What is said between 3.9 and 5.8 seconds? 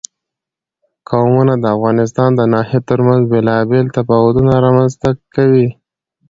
تفاوتونه رامنځ ته کوي.